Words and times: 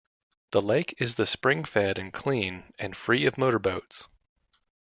The 0.49 0.63
lake 0.63 0.95
is 0.97 1.13
the 1.13 1.27
spring 1.27 1.63
fed 1.63 1.99
and 1.99 2.11
clean 2.11 2.73
and 2.79 2.97
free 2.97 3.27
of 3.27 3.37
motor 3.37 3.59
boats. 3.59 4.07